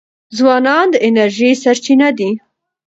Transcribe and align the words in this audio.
ځوانان 0.37 0.85
د 0.91 0.95
انرژی 1.07 1.49
سرچینه 1.63 2.07
دي. 2.17 2.31